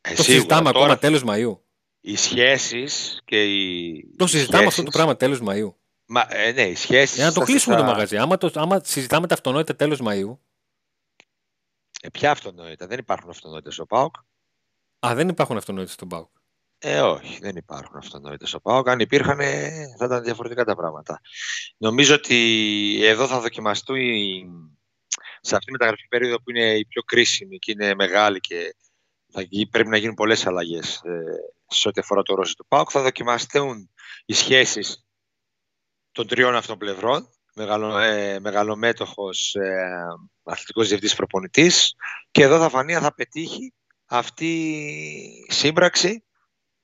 [0.00, 0.22] Ε, Το σίγουρα.
[0.22, 1.58] συζητάμε Τώρα, ακόμα τέλος Μαΐου;
[2.00, 5.74] Οι σχέσεις και οι Το συζητάμε αυτό το σχέσεις- πράγμα τέλος Μαΐου.
[6.10, 7.16] Μα, ε, ναι, οι σχέσεις...
[7.16, 8.16] Για να το θα- κλείσουμε το θα- μαγαζί.
[8.16, 10.36] Άμα, το, άμα συζητάμε τα αυτονόητα τέλος Μαΐου.
[12.02, 14.14] Ε, ποια αυτονόητα; Δεν υπάρχουν αυτονόητα στο ΠΑΟΚ.
[15.06, 16.30] Α, δεν υπάρχουν αυτονόητα στον Πάουκ.
[16.80, 18.88] Ε, όχι, δεν υπάρχουν αυτονόητα στο ΠΑΟΚ.
[18.88, 21.20] Αν υπήρχαν, ε, θα ήταν διαφορετικά τα πράγματα.
[21.76, 24.46] Νομίζω ότι εδώ θα δοκιμαστούν οι-
[25.40, 28.76] σε αυτή τη μεταγραφική περίοδο που είναι η πιο κρίσιμη και είναι μεγάλη και
[29.32, 31.22] θα, γι- πρέπει να γίνουν πολλές αλλαγές ε,
[31.66, 33.90] σε ό,τι αφορά το ρόλο του ΠΑΟΚ, θα δοκιμαστούν
[34.24, 35.06] οι σχέσεις
[36.12, 40.04] των τριών αυτών πλευρών, μεγαλο, ε, μεγαλομέτωχος ε,
[40.42, 41.94] αθλητικός διευθυντής προπονητής
[42.30, 43.72] και εδώ θα φανεί αν θα πετύχει
[44.08, 44.52] αυτή
[45.48, 46.24] η σύμπραξη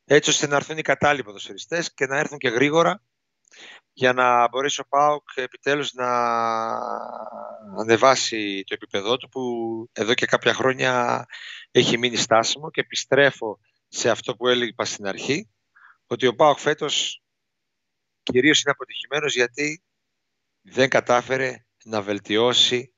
[0.05, 3.03] έτσι ώστε να έρθουν οι κατάλληλοι ποδοσφαιριστές και να έρθουν και γρήγορα
[3.93, 6.09] για να μπορέσει ο ΠΑΟΚ επιτέλους να
[7.79, 9.43] ανεβάσει το επίπεδό του που
[9.93, 11.25] εδώ και κάποια χρόνια
[11.71, 15.51] έχει μείνει στάσιμο και επιστρέφω σε αυτό που έλεγα στην αρχή
[16.07, 17.23] ότι ο ΠΑΟΚ φέτος
[18.23, 19.83] κυρίως είναι αποτυχημένος γιατί
[20.61, 22.95] δεν κατάφερε να βελτιώσει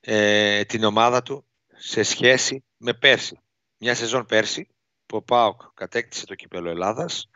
[0.00, 1.49] ε, την ομάδα του
[1.80, 3.40] σε σχέση με πέρσι.
[3.76, 4.68] Μια σεζόν πέρσι
[5.06, 7.30] που ο ΠΑΟΚ κατέκτησε το κύπελο Ελλάδας,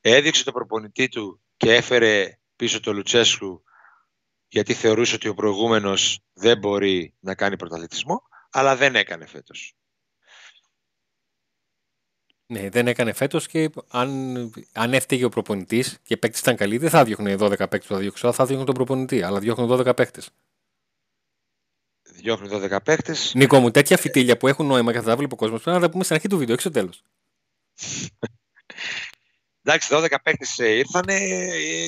[0.00, 3.64] έδειξε το προπονητή του και έφερε πίσω το Λουτσέσκου
[4.48, 9.74] γιατί θεωρούσε ότι ο προηγούμενος δεν μπορεί να κάνει πρωταθλητισμό, αλλά δεν έκανε φέτος.
[12.46, 14.34] Ναι, δεν έκανε φέτος και αν,
[14.72, 17.94] αν έφταιγε ο προπονητής και οι παίκτες ήταν καλοί, δεν θα διώχνουν 12 παίκτες που
[17.94, 20.30] θα διώξουν, θα διώχνουν τον προπονητή, αλλά διώχνουν 12 παίκτες.
[22.20, 23.16] Διώχνουν 12 παίκτε.
[23.34, 25.82] Νίκο μου, τέτοια φυτίλια που έχουν νόημα και θα τα βλέπει ο κόσμος, πρέπει να
[25.82, 27.02] τα πούμε στην αρχή του βίντεο, όχι στο τέλος.
[29.62, 31.04] Εντάξει, 12 παίκτε ήρθαν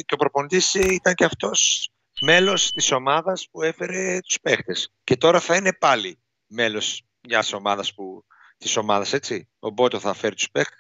[0.05, 1.91] και ο προπονητής ήταν και αυτός
[2.21, 4.93] μέλος της ομάδας που έφερε τους παίκτες.
[5.05, 8.25] Και τώρα θα είναι πάλι μέλος μιας ομάδας που
[8.57, 9.49] της ομάδας, έτσι.
[9.59, 10.77] Ο Μπότο θα φέρει τους παίχτε.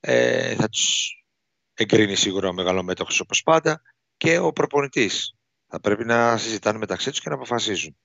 [0.00, 1.12] Ε, θα τους
[1.74, 3.82] εγκρίνει σίγουρα ο μεγαλομέτωχο όπως πάντα
[4.16, 5.34] και ο προπονητής.
[5.66, 7.96] Θα πρέπει να συζητάνε μεταξύ τους και να αποφασίζουν.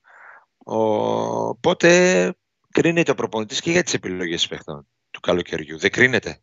[0.67, 2.33] Οπότε
[2.71, 5.77] κρίνεται ο προπονητής και για τις επιλογές παιχτών του καλοκαιριού.
[5.77, 6.41] Δεν κρίνεται.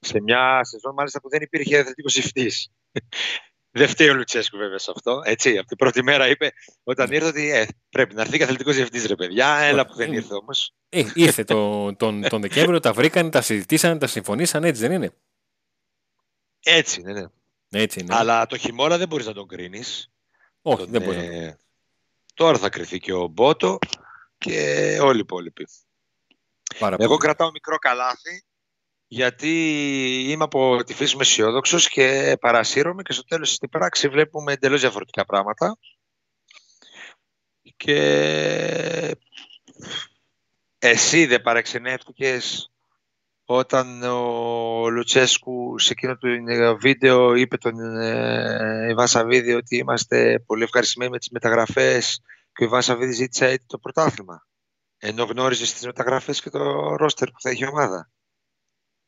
[0.00, 2.50] Σε μια σεζόν μάλιστα που δεν υπήρχε αθλητικός ευθύ.
[3.76, 5.20] Δεν φταίει ο Λουτσέσκου βέβαια σε αυτό.
[5.24, 9.06] Έτσι, από την πρώτη μέρα είπε όταν ήρθε ότι ε, πρέπει να έρθει καθελτικό διευθυντή,
[9.06, 9.56] ρε παιδιά.
[9.56, 10.74] Έλα που δεν ήρθε όμως.
[10.88, 15.14] Ε, ήρθε το, τον, τον Δεκέμβριο, τα βρήκαν, τα συζητήσαν, τα συμφωνήσαν, έτσι δεν είναι;
[16.62, 17.26] Έτσι είναι, ναι.
[17.68, 18.14] Έτσι είναι.
[18.14, 20.10] Αλλά το χειμώνα δεν μπορείς να τον κρίνεις.
[20.62, 21.22] Όχι, τον, δεν μπορείς.
[21.22, 21.58] Ε,
[22.34, 23.78] τώρα θα κρυθεί και ο Μπότο
[24.38, 25.66] και όλοι οι υπόλοιποι.
[26.98, 28.44] Εγώ κρατάω μικρό καλάθι
[29.06, 29.50] γιατί
[30.28, 34.80] είμαι από τη φύση μου αισιόδοξο και παρασύρωμαι και στο τέλος στην πράξη βλέπουμε εντελώς
[34.80, 35.78] διαφορετικά πράγματα.
[37.76, 39.16] Και
[40.78, 42.73] εσύ δεν παρεξενεύτηκες
[43.44, 46.28] όταν ο Λουτσέσκου σε εκείνο το
[46.76, 53.12] βίντεο είπε τον ε, Βάσαβίδη ότι είμαστε πολύ ευχαριστημένοι με τις μεταγραφές και ο Βάσαβίδη
[53.12, 54.46] ζήτησε το πρωτάθλημα.
[54.98, 58.10] Ενώ γνώριζε τις μεταγραφές και το ρόστερ που θα έχει η ομάδα.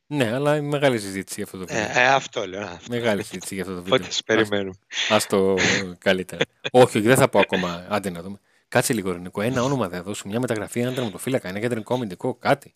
[0.09, 1.83] Ναι, αλλά είναι μεγάλη συζήτηση για αυτό το βίντεο.
[1.83, 2.79] Ε, ε αυτό λέω.
[2.88, 3.99] Μεγάλη συζήτηση για αυτό το βίντεο.
[3.99, 4.79] Πότε περιμένουμε.
[5.09, 5.55] Α το
[5.99, 6.44] καλύτερα.
[6.70, 7.87] όχι, όχι, δεν θα πω ακόμα.
[7.88, 8.40] Άντε να δούμε.
[8.68, 9.40] Κάτσε λίγο, Ρενικό.
[9.40, 10.29] Ένα όνομα θα δώσω.
[10.29, 12.75] Μια μεταγραφή, ένα τερματοφύλακα, ένα κεντρικό αμυντικό, κάτι.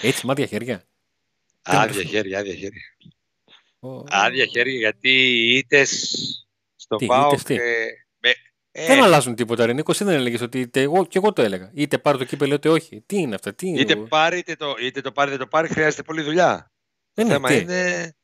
[0.00, 0.84] Έτσι, μάτια χέρια.
[1.62, 2.82] Άδεια χέρια, άδεια χέρια.
[4.08, 5.10] Άδεια χέρια γιατί
[5.56, 5.84] είτε
[6.76, 7.60] στο πάω και...
[8.74, 9.90] Ε, δεν αλλάζουν τίποτα, Ρενικό.
[9.90, 11.70] Εσύ δεν έλεγες ότι είτε εγώ και εγώ το έλεγα.
[11.74, 13.00] Είτε πάρει το κύπελο είτε όχι.
[13.06, 13.80] Τι είναι αυτά, τι είναι.
[13.80, 16.72] Είτε, πάρει, είτε, το, είτε το πάρει, είτε το πάρει, χρειάζεται πολλή δουλειά.
[17.14, 18.14] Δεν το θέμα τι; είναι.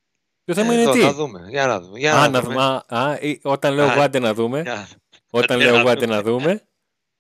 [0.45, 1.47] Το θέμα είναι τι; Να δούμε.
[1.49, 1.99] Για να δούμε.
[1.99, 2.63] Για να α, δούμε.
[2.63, 4.87] Α, α, όταν λέω εγώ άντε να δούμε.
[5.31, 6.68] Όταν λέω εγώ άντε να δούμε.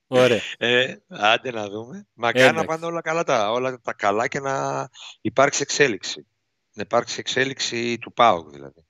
[0.08, 0.40] Ωραία.
[0.58, 2.06] Ε, άντε να δούμε.
[2.12, 4.88] Μακάρι να πάνε όλα καλά, τα, όλα τα καλά και να
[5.20, 6.26] υπάρξει εξέλιξη.
[6.72, 8.86] Να υπάρξει εξέλιξη του ΠΑΟΚ δηλαδή.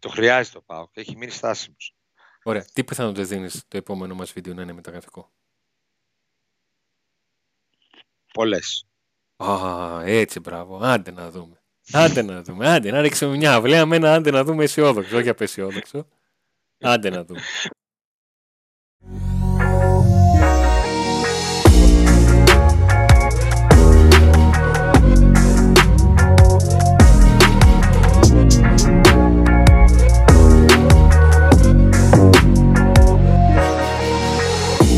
[0.00, 0.90] Το χρειάζεται ο ΠΑΟΚ.
[0.96, 1.94] Έχει μείνει στάσιμος.
[2.42, 2.64] Ωραία.
[2.72, 5.32] Τι πιθανότητες δίνεις το επόμενο μας βίντεο να είναι μεταγραφικό;
[8.32, 8.86] Πολλές.
[9.36, 10.78] Α, έτσι μπράβο.
[10.82, 11.62] Άντε να δούμε.
[11.92, 12.68] Άντε να δούμε.
[12.68, 15.16] Άντε να ρίξουμε μια αυλαία με ένα άντε να δούμε αισιόδοξο.
[15.16, 16.08] Όχι απεσιόδοξο.
[16.80, 17.40] Άντε να δούμε.